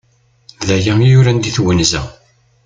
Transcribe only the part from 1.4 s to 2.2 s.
di twenza.